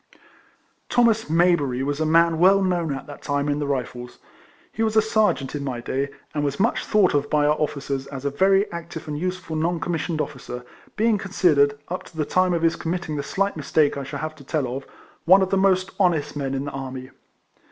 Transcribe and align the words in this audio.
Thomas 0.89 1.25
Mayberiy 1.25 1.83
was 1.83 1.99
a 1.99 2.07
man 2.07 2.39
well 2.39 2.63
known 2.63 2.91
at 2.91 3.05
that 3.05 3.21
time 3.21 3.47
in 3.47 3.59
the 3.59 3.67
Rifles. 3.67 4.17
He 4.71 4.81
was 4.81 4.95
a 4.95 4.99
ser 5.03 5.31
geant 5.35 5.53
in 5.53 5.63
my 5.63 5.79
day, 5.79 6.09
and 6.33 6.43
was 6.43 6.59
much 6.59 6.83
thought 6.87 7.13
of 7.13 7.29
by 7.29 7.45
our 7.45 7.53
officers 7.53 8.07
as 8.07 8.25
a 8.25 8.31
very 8.31 8.65
active 8.71 9.07
and 9.07 9.15
useful 9.15 9.55
non 9.55 9.79
commissioned 9.79 10.19
officer, 10.19 10.65
being 10.95 11.19
considered, 11.19 11.77
up 11.89 12.01
to 12.05 12.17
the 12.17 12.25
time 12.25 12.55
of 12.55 12.63
his 12.63 12.75
committing 12.75 13.15
the 13.15 13.21
slight 13.21 13.55
mistake 13.55 13.95
I 13.95 14.03
shall 14.03 14.17
have 14.21 14.33
to 14.37 14.43
tell 14.43 14.67
of, 14.75 14.87
one 15.25 15.43
of 15.43 15.51
the 15.51 15.55
most 15.57 15.91
honest 15.99 16.35
men 16.35 16.55
in 16.55 16.65
the 16.65 16.71
army. 16.71 17.11